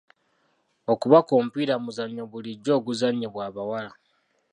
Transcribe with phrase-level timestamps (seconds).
[0.93, 3.91] Okubaka omupiira muzannyo bulijjo oguzannyibwa abawala.